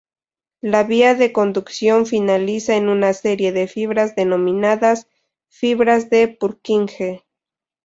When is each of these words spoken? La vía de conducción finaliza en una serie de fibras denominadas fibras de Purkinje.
La 0.61 0.83
vía 0.83 1.13
de 1.13 1.31
conducción 1.31 2.07
finaliza 2.07 2.75
en 2.75 2.89
una 2.89 3.13
serie 3.13 3.51
de 3.51 3.67
fibras 3.67 4.15
denominadas 4.15 5.05
fibras 5.47 6.09
de 6.09 6.27
Purkinje. 6.27 7.23